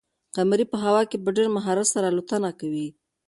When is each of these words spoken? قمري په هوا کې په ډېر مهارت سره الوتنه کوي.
قمري 0.35 0.65
په 0.71 0.77
هوا 0.83 1.01
کې 1.09 1.17
په 1.23 1.29
ډېر 1.35 1.47
مهارت 1.55 1.87
سره 1.93 2.05
الوتنه 2.09 2.49
کوي. 2.59 2.87